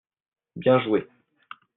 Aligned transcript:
Bien 0.55 0.79
jouer. 0.79 1.07